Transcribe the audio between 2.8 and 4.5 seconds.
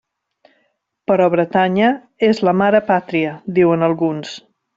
pàtria, diuen alguns.